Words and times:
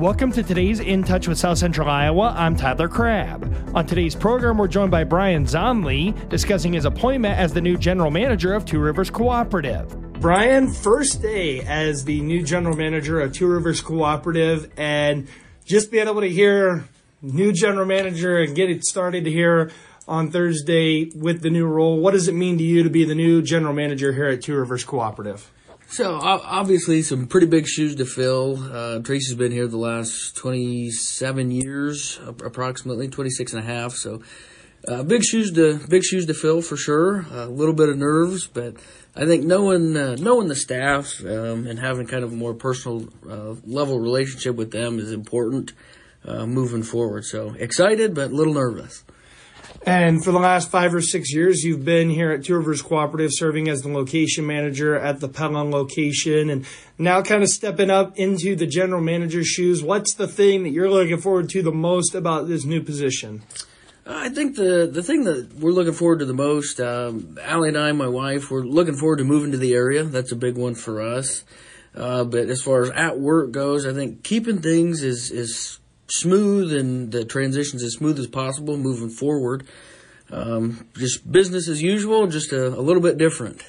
Welcome 0.00 0.32
to 0.32 0.42
today's 0.42 0.80
In 0.80 1.04
Touch 1.04 1.28
with 1.28 1.36
South 1.36 1.58
Central 1.58 1.86
Iowa. 1.86 2.34
I'm 2.34 2.56
Tyler 2.56 2.88
Crabb. 2.88 3.44
On 3.74 3.84
today's 3.84 4.14
program, 4.14 4.56
we're 4.56 4.66
joined 4.66 4.90
by 4.90 5.04
Brian 5.04 5.44
Zahnle 5.44 6.26
discussing 6.30 6.72
his 6.72 6.86
appointment 6.86 7.38
as 7.38 7.52
the 7.52 7.60
new 7.60 7.76
general 7.76 8.10
manager 8.10 8.54
of 8.54 8.64
Two 8.64 8.78
Rivers 8.78 9.10
Cooperative. 9.10 9.94
Brian, 10.14 10.72
first 10.72 11.20
day 11.20 11.60
as 11.60 12.06
the 12.06 12.22
new 12.22 12.42
general 12.42 12.74
manager 12.74 13.20
of 13.20 13.34
Two 13.34 13.46
Rivers 13.46 13.82
Cooperative, 13.82 14.72
and 14.78 15.28
just 15.66 15.90
being 15.90 16.08
able 16.08 16.22
to 16.22 16.30
hear 16.30 16.88
new 17.20 17.52
general 17.52 17.84
manager 17.84 18.38
and 18.38 18.56
get 18.56 18.70
it 18.70 18.84
started 18.84 19.26
here 19.26 19.70
on 20.08 20.30
Thursday 20.30 21.10
with 21.14 21.42
the 21.42 21.50
new 21.50 21.66
role. 21.66 22.00
What 22.00 22.12
does 22.12 22.26
it 22.26 22.34
mean 22.34 22.56
to 22.56 22.64
you 22.64 22.84
to 22.84 22.90
be 22.90 23.04
the 23.04 23.14
new 23.14 23.42
general 23.42 23.74
manager 23.74 24.14
here 24.14 24.28
at 24.28 24.40
Two 24.40 24.56
Rivers 24.56 24.82
Cooperative? 24.82 25.50
So 25.90 26.20
obviously, 26.22 27.02
some 27.02 27.26
pretty 27.26 27.48
big 27.48 27.66
shoes 27.66 27.96
to 27.96 28.06
fill. 28.06 28.62
Uh, 28.72 29.00
Tracy's 29.00 29.34
been 29.34 29.50
here 29.50 29.66
the 29.66 29.76
last 29.76 30.36
27 30.36 31.50
years, 31.50 32.20
approximately 32.24 33.08
26 33.08 33.54
and 33.54 33.64
a 33.64 33.66
half. 33.66 33.94
So 33.94 34.22
uh, 34.86 35.02
big 35.02 35.24
shoes 35.24 35.50
to 35.54 35.80
big 35.88 36.04
shoes 36.04 36.26
to 36.26 36.34
fill 36.34 36.62
for 36.62 36.76
sure. 36.76 37.26
A 37.32 37.46
little 37.46 37.74
bit 37.74 37.88
of 37.88 37.98
nerves, 37.98 38.46
but 38.46 38.76
I 39.16 39.26
think 39.26 39.44
knowing 39.44 39.96
uh, 39.96 40.14
knowing 40.14 40.46
the 40.46 40.54
staff 40.54 41.20
um, 41.24 41.66
and 41.66 41.80
having 41.80 42.06
kind 42.06 42.22
of 42.22 42.32
a 42.32 42.36
more 42.36 42.54
personal 42.54 43.08
uh, 43.28 43.56
level 43.66 43.98
relationship 43.98 44.54
with 44.54 44.70
them 44.70 45.00
is 45.00 45.10
important 45.10 45.72
uh, 46.24 46.46
moving 46.46 46.84
forward. 46.84 47.24
So 47.24 47.56
excited, 47.58 48.14
but 48.14 48.30
a 48.30 48.34
little 48.34 48.54
nervous. 48.54 49.02
And 49.86 50.22
for 50.22 50.30
the 50.30 50.38
last 50.38 50.70
five 50.70 50.94
or 50.94 51.00
six 51.00 51.32
years, 51.32 51.64
you've 51.64 51.86
been 51.86 52.10
here 52.10 52.30
at 52.32 52.44
Two 52.44 52.54
Rivers 52.56 52.82
Cooperative 52.82 53.30
serving 53.32 53.68
as 53.68 53.80
the 53.80 53.88
location 53.88 54.46
manager 54.46 54.94
at 54.94 55.20
the 55.20 55.28
Pelham 55.28 55.70
location 55.70 56.50
and 56.50 56.66
now 56.98 57.22
kind 57.22 57.42
of 57.42 57.48
stepping 57.48 57.88
up 57.88 58.18
into 58.18 58.54
the 58.54 58.66
general 58.66 59.00
manager's 59.00 59.48
shoes. 59.48 59.82
What's 59.82 60.12
the 60.12 60.28
thing 60.28 60.64
that 60.64 60.70
you're 60.70 60.90
looking 60.90 61.16
forward 61.18 61.48
to 61.50 61.62
the 61.62 61.72
most 61.72 62.14
about 62.14 62.46
this 62.46 62.66
new 62.66 62.82
position? 62.82 63.42
I 64.06 64.28
think 64.28 64.56
the 64.56 64.88
the 64.90 65.02
thing 65.02 65.24
that 65.24 65.54
we're 65.54 65.72
looking 65.72 65.92
forward 65.92 66.18
to 66.18 66.24
the 66.24 66.34
most, 66.34 66.80
um, 66.80 67.38
Allie 67.42 67.68
and 67.68 67.78
I, 67.78 67.92
my 67.92 68.08
wife, 68.08 68.50
we're 68.50 68.64
looking 68.64 68.96
forward 68.96 69.18
to 69.18 69.24
moving 69.24 69.52
to 69.52 69.58
the 69.58 69.74
area. 69.74 70.02
That's 70.04 70.32
a 70.32 70.36
big 70.36 70.58
one 70.58 70.74
for 70.74 71.00
us. 71.00 71.44
Uh, 71.94 72.24
but 72.24 72.48
as 72.48 72.60
far 72.62 72.82
as 72.82 72.90
at 72.90 73.18
work 73.18 73.50
goes, 73.52 73.86
I 73.86 73.92
think 73.92 74.24
keeping 74.24 74.60
things 74.60 75.02
is 75.02 75.30
is 75.30 75.78
smooth 76.10 76.72
and 76.72 77.12
the 77.12 77.24
transitions 77.24 77.82
as 77.82 77.94
smooth 77.94 78.18
as 78.18 78.26
possible 78.26 78.76
moving 78.76 79.10
forward. 79.10 79.66
Um, 80.30 80.86
just 80.96 81.30
business 81.30 81.68
as 81.68 81.82
usual, 81.82 82.26
just 82.26 82.52
a, 82.52 82.68
a, 82.68 82.82
little 82.82 83.02
bit 83.02 83.18
different. 83.18 83.62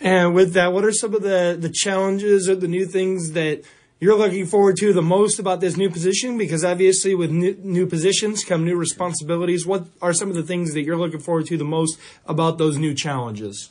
And 0.00 0.34
with 0.34 0.52
that, 0.54 0.72
what 0.72 0.84
are 0.84 0.92
some 0.92 1.14
of 1.14 1.22
the, 1.22 1.56
the 1.58 1.70
challenges 1.70 2.48
or 2.48 2.56
the 2.56 2.66
new 2.66 2.86
things 2.86 3.32
that 3.32 3.62
you're 4.00 4.18
looking 4.18 4.46
forward 4.46 4.76
to 4.78 4.92
the 4.92 5.02
most 5.02 5.38
about 5.38 5.60
this 5.60 5.76
new 5.76 5.88
position? 5.90 6.36
Because 6.36 6.64
obviously, 6.64 7.14
with 7.14 7.30
new, 7.30 7.56
new 7.62 7.86
positions 7.86 8.42
come 8.42 8.64
new 8.64 8.76
responsibilities. 8.76 9.64
What 9.64 9.86
are 10.02 10.12
some 10.12 10.28
of 10.28 10.34
the 10.34 10.42
things 10.42 10.74
that 10.74 10.82
you're 10.82 10.96
looking 10.96 11.20
forward 11.20 11.46
to 11.46 11.56
the 11.56 11.64
most 11.64 11.98
about 12.26 12.58
those 12.58 12.76
new 12.76 12.92
challenges? 12.92 13.70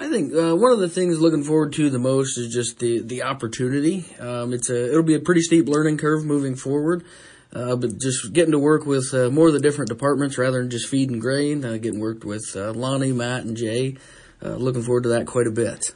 I 0.00 0.08
think 0.08 0.32
uh, 0.32 0.54
one 0.54 0.70
of 0.70 0.78
the 0.78 0.88
things 0.88 1.20
looking 1.20 1.42
forward 1.42 1.72
to 1.72 1.90
the 1.90 1.98
most 1.98 2.38
is 2.38 2.52
just 2.54 2.78
the 2.78 3.00
the 3.00 3.24
opportunity. 3.24 4.06
Um, 4.20 4.52
it's 4.52 4.70
a 4.70 4.90
it'll 4.90 5.02
be 5.02 5.14
a 5.14 5.20
pretty 5.20 5.40
steep 5.40 5.68
learning 5.68 5.98
curve 5.98 6.24
moving 6.24 6.54
forward, 6.54 7.04
uh, 7.52 7.74
but 7.74 7.98
just 7.98 8.32
getting 8.32 8.52
to 8.52 8.60
work 8.60 8.86
with 8.86 9.12
uh, 9.12 9.28
more 9.28 9.48
of 9.48 9.54
the 9.54 9.60
different 9.60 9.88
departments 9.88 10.38
rather 10.38 10.60
than 10.60 10.70
just 10.70 10.86
feed 10.86 11.10
and 11.10 11.20
grain. 11.20 11.64
Uh, 11.64 11.78
getting 11.78 11.98
worked 11.98 12.24
with 12.24 12.44
uh, 12.54 12.72
Lonnie, 12.72 13.12
Matt, 13.12 13.44
and 13.44 13.56
Jay. 13.56 13.96
Uh, 14.40 14.54
looking 14.54 14.82
forward 14.82 15.02
to 15.02 15.08
that 15.08 15.26
quite 15.26 15.48
a 15.48 15.50
bit. 15.50 15.92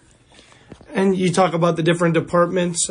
And 0.93 1.17
you 1.17 1.33
talk 1.33 1.55
about 1.55 1.77
the 1.77 1.85
different 1.85 2.15
departments 2.15 2.91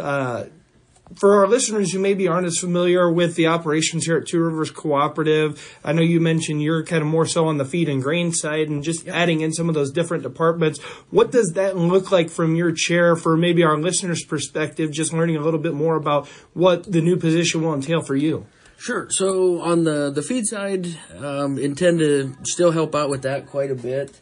for 1.16 1.40
our 1.40 1.48
listeners 1.48 1.92
who 1.92 2.00
maybe 2.00 2.28
aren't 2.28 2.48
as 2.48 2.58
familiar 2.58 3.12
with 3.12 3.36
the 3.36 3.48
operations 3.48 4.06
here 4.06 4.18
at 4.18 4.28
Two 4.28 4.40
Rivers 4.40 4.72
Cooperative, 4.72 5.80
I 5.84 5.94
know 5.94 6.02
you 6.02 6.20
mentioned 6.20 6.62
you're 6.62 6.84
kind 6.84 7.02
of 7.02 7.08
more 7.08 7.26
so 7.26 7.48
on 7.48 7.58
the 7.58 7.66
feed 7.66 7.90
and 7.90 8.02
grain 8.02 8.32
side 8.32 8.70
and 8.70 8.84
just 8.84 9.08
adding 9.08 9.42
in 9.42 9.54
some 9.54 9.70
of 9.70 9.76
those 9.76 9.92
different 9.92 10.24
departments. 10.24 10.80
What 11.10 11.32
does 11.32 11.54
that 11.54 11.78
look 11.78 12.12
like 12.12 12.30
from 12.30 12.56
your 12.56 12.72
chair 12.72 13.16
for 13.16 13.38
maybe 13.38 13.64
our 13.64 13.78
listeners' 13.78 14.24
perspective, 14.24 14.92
just 14.92 15.14
learning 15.14 15.38
a 15.38 15.42
little 15.42 15.60
bit 15.60 15.74
more 15.74 15.96
about 15.96 16.28
what 16.54 16.92
the 16.92 17.02
new 17.02 17.18
position 17.18 17.62
will 17.62 17.74
entail 17.74 18.02
for 18.02 18.16
you? 18.16 18.46
Sure. 18.78 19.08
So 19.12 19.62
on 19.62 19.84
the, 19.84 20.10
the 20.10 20.24
feed 20.24 20.48
side, 20.48 20.88
um, 21.18 21.60
intend 21.60 22.00
to 22.00 22.36
still 22.44 22.72
help 22.72 22.96
out 22.96 23.10
with 23.10 23.22
that 23.24 23.46
quite 23.46 23.70
a 23.70 23.76
bit. 23.76 24.20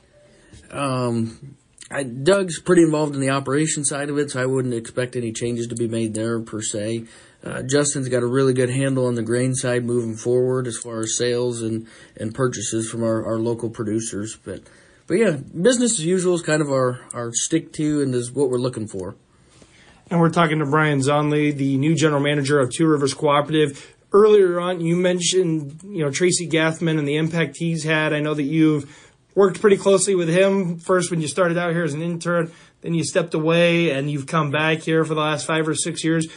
Um, 0.70 1.56
I, 1.92 2.04
Doug's 2.04 2.60
pretty 2.60 2.84
involved 2.84 3.16
in 3.16 3.22
the 3.22 3.32
operation 3.32 3.84
side 3.84 4.10
of 4.10 4.18
it, 4.18 4.32
so 4.32 4.42
I 4.42 4.46
wouldn't 4.46 4.76
expect 4.76 5.16
any 5.16 5.32
changes 5.32 5.68
to 5.68 5.76
be 5.76 5.88
made 5.88 6.14
there 6.14 6.40
per 6.40 6.62
se. 6.62 7.06
Uh, 7.44 7.64
Justin's 7.64 8.10
got 8.10 8.22
a 8.22 8.28
really 8.28 8.54
good 8.54 8.70
handle 8.70 9.08
on 9.08 9.16
the 9.16 9.24
grain 9.24 9.56
side 9.56 9.86
moving 9.86 10.16
forward 10.16 10.68
as 10.68 10.78
far 10.78 11.00
as 11.00 11.16
sales 11.16 11.62
and, 11.62 11.88
and 12.18 12.36
purchases 12.36 12.90
from 12.90 13.02
our, 13.04 13.26
our 13.26 13.40
local 13.40 13.70
producers. 13.70 14.38
But 14.44 14.62
but 15.08 15.16
yeah, 15.16 15.32
business 15.32 15.94
as 15.94 16.06
usual 16.06 16.36
is 16.36 16.44
kind 16.44 16.62
of 16.62 16.70
our, 16.70 17.00
our 17.16 17.32
stick 17.34 17.74
to 17.74 18.04
and 18.04 18.14
is 18.14 18.32
what 18.32 18.52
we're 18.52 18.60
looking 18.60 18.88
for. 18.88 19.16
And 20.12 20.20
we're 20.20 20.30
talking 20.30 20.60
to 20.60 20.66
Brian 20.66 21.00
Zahnle, 21.00 21.56
the 21.56 21.78
new 21.78 21.96
general 21.96 22.22
manager 22.22 22.60
of 22.60 22.72
Two 22.72 22.88
Rivers 22.88 23.16
Cooperative. 23.16 23.96
Earlier 24.12 24.60
on, 24.60 24.82
you 24.82 24.96
mentioned 24.96 25.82
you 25.84 26.04
know 26.04 26.12
Tracy 26.12 26.48
Gathman 26.48 27.00
and 27.00 27.08
the 27.08 27.16
impact 27.16 27.58
he's 27.58 27.84
had. 27.84 28.14
I 28.14 28.20
know 28.20 28.36
that 28.36 28.44
you've 28.44 29.09
worked 29.40 29.62
pretty 29.62 29.78
closely 29.78 30.16
with 30.16 30.28
him 30.28 30.78
first 30.80 31.10
when 31.10 31.22
you 31.22 31.28
started 31.28 31.58
out 31.58 31.72
here 31.72 31.86
as 31.86 31.94
an 31.94 32.02
intern, 32.02 32.52
then 32.82 32.94
you 32.94 33.06
stepped 33.06 33.34
away 33.34 33.90
and 33.90 34.12
you've 34.12 34.28
come 34.28 34.52
back 34.52 34.80
here 34.80 35.06
for 35.06 35.14
the 35.14 35.22
last 35.22 35.48
five 35.48 35.66
or 35.66 35.74
six 35.74 36.04
years. 36.04 36.28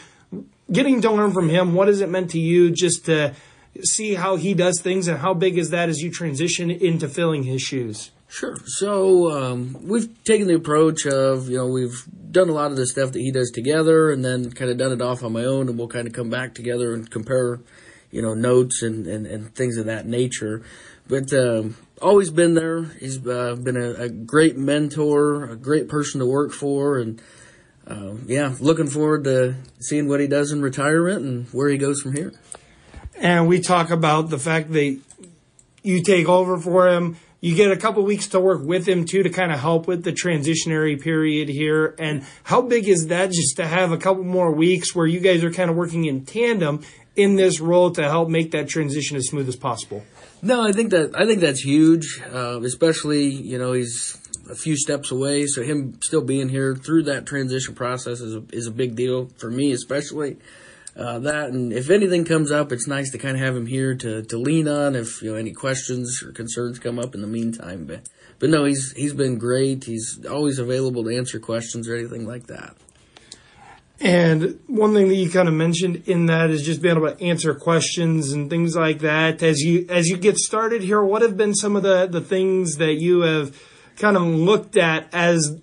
Getting 0.71 1.01
to 1.01 1.11
learn 1.11 1.33
from 1.33 1.49
him, 1.49 1.73
what 1.73 1.89
has 1.89 1.99
it 1.99 2.07
meant 2.07 2.31
to 2.31 2.39
you 2.39 2.71
just 2.71 3.03
to 3.07 3.33
see 3.81 4.13
how 4.13 4.37
he 4.37 4.53
does 4.53 4.79
things 4.79 5.09
and 5.09 5.17
how 5.17 5.33
big 5.33 5.57
is 5.57 5.71
that 5.71 5.89
as 5.89 6.01
you 6.01 6.11
transition 6.11 6.71
into 6.71 7.09
filling 7.09 7.43
his 7.43 7.61
shoes? 7.61 8.11
Sure. 8.29 8.55
So 8.65 9.29
um, 9.31 9.77
we've 9.83 10.23
taken 10.23 10.47
the 10.47 10.55
approach 10.55 11.05
of, 11.05 11.49
you 11.49 11.57
know, 11.57 11.67
we've 11.67 12.05
done 12.31 12.47
a 12.47 12.53
lot 12.53 12.71
of 12.71 12.77
the 12.77 12.87
stuff 12.87 13.11
that 13.11 13.19
he 13.19 13.31
does 13.31 13.51
together 13.51 14.11
and 14.11 14.23
then 14.23 14.49
kind 14.51 14.71
of 14.71 14.77
done 14.77 14.93
it 14.93 15.01
off 15.01 15.23
on 15.23 15.33
my 15.33 15.43
own 15.43 15.67
and 15.67 15.77
we'll 15.77 15.89
kind 15.89 16.07
of 16.07 16.13
come 16.13 16.29
back 16.29 16.55
together 16.55 16.93
and 16.93 17.11
compare, 17.11 17.59
you 18.13 18.21
know, 18.21 18.35
notes 18.35 18.83
and, 18.83 19.07
and, 19.07 19.25
and 19.25 19.55
things 19.55 19.75
of 19.77 19.87
that 19.87 20.05
nature. 20.05 20.61
But 21.07 21.33
um, 21.33 21.75
always 21.99 22.29
been 22.29 22.53
there. 22.53 22.83
He's 22.83 23.25
uh, 23.27 23.55
been 23.55 23.75
a, 23.75 24.03
a, 24.03 24.09
great 24.09 24.55
mentor, 24.55 25.45
a 25.45 25.55
great 25.55 25.89
person 25.89 26.19
to 26.19 26.25
work 26.25 26.51
for, 26.53 26.99
and 26.99 27.19
uh, 27.87 28.13
yeah, 28.27 28.55
looking 28.59 28.87
forward 28.87 29.23
to 29.23 29.55
seeing 29.79 30.07
what 30.07 30.19
he 30.19 30.27
does 30.27 30.51
in 30.51 30.61
retirement 30.61 31.25
and 31.25 31.47
where 31.47 31.69
he 31.69 31.77
goes 31.77 32.01
from 32.01 32.13
here. 32.13 32.31
And 33.17 33.47
we 33.47 33.59
talk 33.59 33.89
about 33.89 34.29
the 34.29 34.39
fact 34.39 34.71
that 34.73 34.99
you 35.81 36.03
take 36.03 36.29
over 36.29 36.59
for 36.59 36.87
him. 36.87 37.17
You 37.43 37.55
get 37.55 37.71
a 37.71 37.75
couple 37.75 38.01
weeks 38.03 38.27
to 38.27 38.39
work 38.39 38.61
with 38.63 38.87
him 38.87 39.03
too 39.03 39.21
to 39.21 39.29
kind 39.29 39.51
of 39.51 39.59
help 39.59 39.85
with 39.85 40.05
the 40.05 40.13
transitionary 40.13 40.97
period 40.97 41.49
here. 41.49 41.93
And 41.99 42.25
how 42.43 42.61
big 42.61 42.87
is 42.87 43.07
that 43.07 43.31
just 43.31 43.57
to 43.57 43.67
have 43.67 43.91
a 43.91 43.97
couple 43.97 44.23
more 44.23 44.49
weeks 44.49 44.95
where 44.95 45.05
you 45.05 45.19
guys 45.19 45.43
are 45.43 45.51
kind 45.51 45.69
of 45.69 45.75
working 45.75 46.05
in 46.05 46.23
tandem 46.23 46.85
in 47.17 47.35
this 47.35 47.59
role 47.59 47.91
to 47.91 48.03
help 48.03 48.29
make 48.29 48.51
that 48.51 48.69
transition 48.69 49.17
as 49.17 49.27
smooth 49.27 49.49
as 49.49 49.57
possible? 49.57 50.05
No, 50.41 50.65
I 50.65 50.71
think 50.71 50.91
that 50.91 51.19
I 51.19 51.25
think 51.25 51.41
that's 51.41 51.59
huge, 51.59 52.21
uh, 52.31 52.61
especially 52.61 53.25
you 53.25 53.57
know 53.57 53.73
he's 53.73 54.17
a 54.49 54.55
few 54.55 54.77
steps 54.77 55.11
away, 55.11 55.45
so 55.45 55.63
him 55.63 55.99
still 56.01 56.21
being 56.21 56.47
here 56.47 56.77
through 56.77 57.03
that 57.03 57.25
transition 57.25 57.75
process 57.75 58.21
is 58.21 58.35
a, 58.35 58.43
is 58.53 58.67
a 58.67 58.71
big 58.71 58.95
deal 58.95 59.27
for 59.37 59.51
me, 59.51 59.73
especially. 59.73 60.37
Uh, 60.95 61.17
that 61.19 61.49
and 61.49 61.73
if 61.73 61.89
anything 61.89 62.23
comes 62.23 62.51
up, 62.51 62.71
it's 62.71 62.87
nice 62.87 63.09
to 63.11 63.17
kind 63.17 63.35
of 63.35 63.41
have 63.41 63.55
him 63.55 63.65
here 63.65 63.95
to, 63.95 64.21
to 64.21 64.37
lean 64.37 64.67
on 64.67 64.95
if 64.95 65.23
you 65.23 65.31
know 65.31 65.37
any 65.37 65.51
questions 65.51 66.21
or 66.21 66.31
concerns 66.31 66.77
come 66.77 66.99
up 66.99 67.15
in 67.15 67.21
the 67.21 67.27
meantime. 67.27 67.85
But 67.85 68.07
but 68.37 68.49
no, 68.49 68.65
he's 68.65 68.91
he's 68.93 69.13
been 69.13 69.39
great. 69.39 69.85
He's 69.85 70.23
always 70.29 70.59
available 70.59 71.03
to 71.05 71.15
answer 71.15 71.39
questions 71.39 71.87
or 71.87 71.95
anything 71.95 72.27
like 72.27 72.45
that. 72.47 72.75
And 73.99 74.59
one 74.67 74.93
thing 74.93 75.07
that 75.07 75.15
you 75.15 75.29
kind 75.29 75.47
of 75.47 75.53
mentioned 75.53 76.03
in 76.07 76.25
that 76.25 76.49
is 76.49 76.63
just 76.63 76.81
being 76.81 76.97
able 76.97 77.09
to 77.09 77.23
answer 77.23 77.55
questions 77.55 78.31
and 78.31 78.49
things 78.49 78.75
like 78.75 78.99
that. 78.99 79.41
As 79.41 79.61
you 79.61 79.87
as 79.89 80.09
you 80.09 80.17
get 80.17 80.37
started 80.37 80.83
here, 80.83 81.01
what 81.01 81.21
have 81.21 81.37
been 81.37 81.55
some 81.55 81.75
of 81.75 81.83
the, 81.83 82.05
the 82.05 82.21
things 82.21 82.77
that 82.77 82.95
you 82.95 83.21
have 83.21 83.57
kind 83.97 84.17
of 84.17 84.23
looked 84.23 84.77
at 84.77 85.07
as 85.13 85.59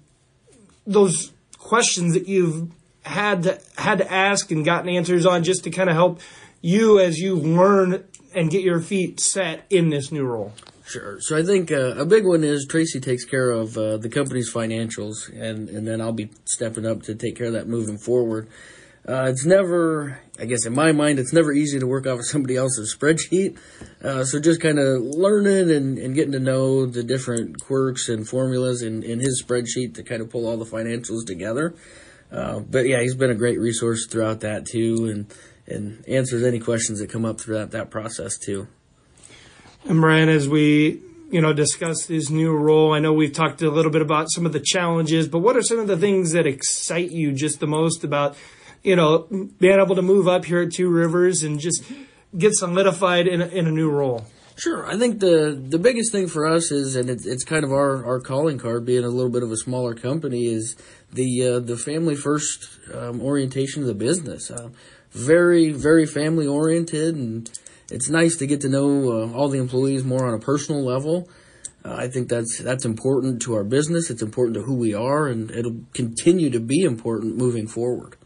those 0.87 1.33
questions 1.59 2.15
that 2.15 2.27
you've 2.27 2.73
had 3.03 3.61
had 3.77 3.99
to 3.99 4.13
ask 4.13 4.51
and 4.51 4.65
gotten 4.65 4.89
answers 4.89 5.27
on 5.27 5.45
just 5.45 5.65
to 5.65 5.71
kind 5.71 5.89
of 5.89 5.97
help 5.97 6.21
you 6.61 6.99
as 6.99 7.19
you 7.19 7.35
learn 7.35 8.05
and 8.35 8.51
get 8.51 8.63
your 8.63 8.81
feet 8.81 9.21
set 9.21 9.65
in 9.71 9.91
this 9.91 10.13
new 10.13 10.25
role? 10.25 10.53
Sure. 10.85 11.21
So 11.21 11.37
I 11.37 11.45
think 11.45 11.71
uh, 11.71 11.95
a 11.97 12.05
big 12.05 12.27
one 12.27 12.43
is 12.43 12.67
Tracy 12.69 12.99
takes 12.99 13.25
care 13.25 13.53
of 13.53 13.79
uh, 13.79 13.97
the 13.99 14.09
company's 14.09 14.53
financials, 14.53 15.29
and, 15.33 15.69
and 15.69 15.87
then 15.87 16.01
I'll 16.01 16.13
be 16.13 16.31
stepping 16.45 16.85
up 16.85 17.03
to 17.05 17.15
take 17.15 17.37
care 17.37 17.47
of 17.47 17.53
that 17.53 17.69
moving 17.69 17.97
forward. 17.97 18.49
Uh, 19.09 19.27
it's 19.29 19.47
never, 19.47 20.21
I 20.39 20.45
guess 20.45 20.67
in 20.67 20.75
my 20.75 20.93
mind, 20.93 21.19
it's 21.19 21.33
never 21.33 21.53
easy 21.53 21.79
to 21.79 21.87
work 21.87 22.07
off 22.07 22.19
of 22.19 22.27
somebody 22.27 22.57
else's 22.57 22.95
spreadsheet. 22.99 23.57
Uh, 24.03 24.25
so 24.25 24.41
just 24.41 24.61
kind 24.61 24.79
of 24.79 25.03
learning 25.03 25.71
and, 25.71 25.97
and 25.97 26.15
getting 26.15 26.33
to 26.33 26.41
know 26.41 26.87
the 26.87 27.05
different 27.05 27.61
quirks 27.61 28.09
and 28.09 28.29
formulas 28.29 28.83
in, 28.83 29.03
in 29.03 29.21
his 29.21 29.43
spreadsheet 29.45 29.95
to 29.95 30.03
kind 30.03 30.21
of 30.21 30.29
pull 30.29 30.47
all 30.47 30.57
the 30.57 30.65
financials 30.65 31.25
together. 31.25 31.75
Uh, 32.33 32.61
but 32.61 32.87
yeah, 32.87 33.01
he's 33.01 33.15
been 33.15 33.31
a 33.31 33.35
great 33.35 33.59
resource 33.59 34.07
throughout 34.07 34.41
that 34.41 34.67
too, 34.67 35.07
and 35.07 35.27
and 35.67 36.05
answers 36.09 36.43
any 36.43 36.59
questions 36.59 36.99
that 37.01 37.11
come 37.11 37.25
up 37.25 37.41
throughout 37.41 37.71
that 37.71 37.91
process 37.91 38.37
too. 38.37 38.69
And 39.85 40.01
Brian, 40.01 40.29
as 40.29 40.49
we 40.49 41.01
you 41.31 41.41
know 41.41 41.53
discuss 41.53 42.07
this 42.07 42.31
new 42.31 42.53
role, 42.53 42.93
I 42.93 42.99
know 42.99 43.13
we've 43.13 43.33
talked 43.33 43.63
a 43.63 43.71
little 43.71 43.91
bit 43.91 44.03
about 44.03 44.31
some 44.31 44.47
of 44.47 44.53
the 44.53 44.61
challenges, 44.61 45.29
but 45.29 45.39
what 45.39 45.57
are 45.57 45.63
some 45.63 45.79
of 45.79 45.89
the 45.89 45.97
things 45.97 46.33
that 46.33 46.47
excite 46.47 47.11
you 47.11 47.33
just 47.33 47.61
the 47.61 47.67
most 47.67 48.05
about 48.05 48.37
you 48.83 48.97
know 48.97 49.27
being 49.59 49.81
able 49.81 49.97
to 49.97 50.03
move 50.03 50.29
up 50.29 50.45
here 50.45 50.63
at 50.63 50.73
Two 50.73 50.89
Rivers 50.89 51.43
and 51.43 51.59
just 51.59 51.83
get 52.37 52.55
solidified 52.55 53.27
in 53.27 53.41
a, 53.41 53.47
in 53.47 53.67
a 53.67 53.73
new 53.73 53.91
role? 53.91 54.25
Sure, 54.61 54.87
I 54.87 54.99
think 54.99 55.21
the 55.21 55.59
the 55.59 55.79
biggest 55.79 56.13
thing 56.13 56.29
for 56.29 56.47
us 56.47 56.71
is, 56.71 56.95
and 56.95 57.09
it's, 57.09 57.25
it's 57.25 57.45
kind 57.45 57.65
of 57.65 57.73
our, 57.73 58.05
our 58.05 58.21
calling 58.21 58.59
card, 58.59 58.85
being 58.85 59.05
a 59.05 59.09
little 59.09 59.31
bit 59.31 59.43
of 59.43 59.51
a 59.51 59.57
smaller 59.57 59.95
company, 59.95 60.45
is 60.45 60.77
the 61.11 61.47
uh, 61.47 61.61
the 61.61 61.79
family 61.79 62.15
first 62.15 62.69
um, 62.93 63.23
orientation 63.23 63.81
of 63.81 63.89
the 63.89 63.95
business. 63.95 64.51
Uh, 64.51 64.69
very 65.13 65.71
very 65.71 66.05
family 66.05 66.47
oriented 66.47 67.17
and 67.17 67.51
it's 67.91 68.11
nice 68.11 68.37
to 68.37 68.47
get 68.47 68.61
to 68.61 68.69
know 68.69 69.11
uh, 69.11 69.33
all 69.33 69.49
the 69.49 69.59
employees 69.59 70.05
more 70.05 70.27
on 70.27 70.35
a 70.35 70.39
personal 70.39 70.85
level. 70.85 71.29
Uh, 71.83 71.95
I 71.95 72.09
think 72.09 72.29
that's 72.29 72.59
that's 72.59 72.85
important 72.85 73.41
to 73.43 73.55
our 73.55 73.65
business. 73.65 74.11
It's 74.11 74.23
important 74.23 74.57
to 74.57 74.63
who 74.63 74.75
we 74.75 74.93
are, 74.93 75.27
and 75.27 75.51
it'll 75.51 75.81
continue 75.95 76.51
to 76.51 76.61
be 76.61 76.83
important 76.83 77.39
moving 77.39 77.67
forward. 77.67 78.17